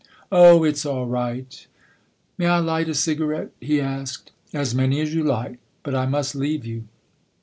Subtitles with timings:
[0.31, 1.67] "Oh, it's all right!
[2.35, 5.59] May I light a cigarette?" he asked." As many as you like.
[5.83, 6.85] But I must leave you."